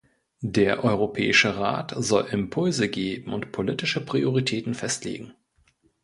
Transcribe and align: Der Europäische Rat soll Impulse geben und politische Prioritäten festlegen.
Der 0.47 0.83
Europäische 0.83 1.57
Rat 1.57 1.93
soll 1.95 2.25
Impulse 2.31 2.89
geben 2.89 3.33
und 3.35 3.51
politische 3.51 4.03
Prioritäten 4.03 4.73
festlegen. 4.73 5.33